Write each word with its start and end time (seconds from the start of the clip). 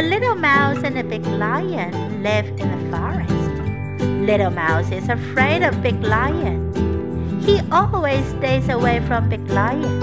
A 0.00 0.02
little 0.02 0.34
mouse 0.34 0.82
and 0.82 0.96
a 0.96 1.04
big 1.04 1.26
lion 1.26 2.22
live 2.22 2.46
in 2.58 2.68
the 2.72 2.90
forest. 2.90 4.02
Little 4.02 4.48
mouse 4.48 4.90
is 4.90 5.06
afraid 5.10 5.62
of 5.62 5.82
big 5.82 6.02
lion. 6.02 6.72
He 7.42 7.60
always 7.70 8.24
stays 8.30 8.70
away 8.70 9.00
from 9.06 9.28
big 9.28 9.46
lion. 9.50 10.00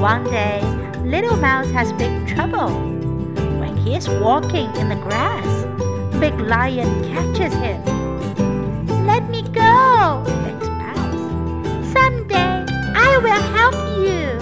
One 0.00 0.24
day, 0.24 0.62
little 1.04 1.36
mouse 1.36 1.70
has 1.72 1.92
big 1.92 2.26
trouble. 2.26 2.70
When 3.60 3.76
he 3.76 3.94
is 3.94 4.08
walking 4.08 4.74
in 4.76 4.88
the 4.88 4.96
grass, 4.96 5.50
big 6.18 6.40
lion 6.40 6.88
catches 7.12 7.52
him. 7.52 7.84
Let 9.04 9.28
me 9.28 9.42
go, 9.42 10.24
begs 10.24 10.70
mouse. 10.80 11.92
Someday 11.92 12.64
I 12.96 13.18
will 13.22 13.42
help 13.52 13.76
you. 14.00 14.40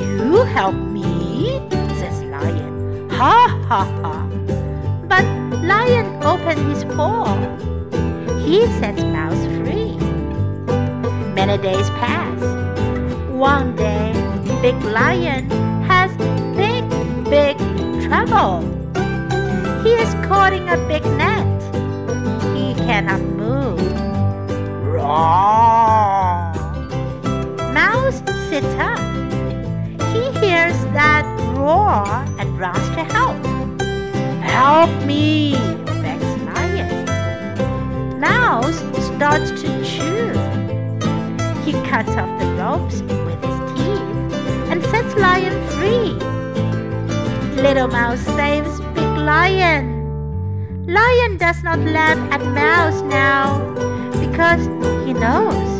You 0.00 0.44
help 0.44 0.74
me? 0.74 1.69
Ha 3.20 3.48
ha 3.68 3.84
ha. 4.00 4.14
But 5.06 5.26
lion 5.62 6.06
opened 6.22 6.60
his 6.72 6.84
paw. 6.96 7.36
He 8.46 8.64
sets 8.78 9.02
mouse 9.02 9.44
free. 9.56 9.92
Many 11.34 11.58
days 11.58 11.90
pass. 12.00 12.40
One 13.28 13.76
day, 13.76 14.14
big 14.62 14.82
lion 14.84 15.50
has 15.84 16.10
big, 16.56 16.88
big 17.28 17.58
trouble. 18.08 18.64
He 19.84 19.92
is 20.04 20.14
caught 20.26 20.54
in 20.54 20.66
a 20.66 20.78
big 20.88 21.04
net. 21.20 21.60
He 22.56 22.72
cannot 22.86 23.20
move. 23.20 23.84
Roar! 24.94 26.54
Mouse 27.80 28.22
sits 28.48 28.74
up. 28.88 28.98
He 30.14 30.22
hears 30.40 30.78
that 30.96 31.26
roar 31.54 32.09
Help 34.80 35.04
me, 35.04 35.52
begs 36.00 36.24
Lion. 36.48 37.04
Mouse 38.18 38.78
starts 39.08 39.50
to 39.60 39.68
chew. 39.84 40.32
He 41.66 41.72
cuts 41.86 42.08
off 42.16 42.32
the 42.40 42.48
ropes 42.56 43.02
with 43.02 43.40
his 43.44 43.58
teeth 43.74 44.70
and 44.72 44.82
sets 44.86 45.14
Lion 45.16 45.52
free. 45.76 46.16
Little 47.62 47.88
Mouse 47.88 48.20
saves 48.20 48.80
Big 48.94 49.12
Lion. 49.18 49.84
Lion 50.86 51.36
does 51.36 51.62
not 51.62 51.80
laugh 51.80 52.18
at 52.32 52.42
Mouse 52.54 53.02
now 53.02 53.60
because 54.18 54.64
he 55.04 55.12
knows 55.12 55.70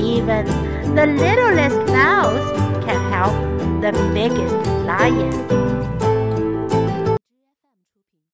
even 0.00 0.46
the 0.94 1.04
littlest 1.04 1.92
mouse 1.92 2.50
can 2.86 3.00
help 3.12 3.36
the 3.82 3.92
biggest 4.14 4.66
lion. 4.86 5.59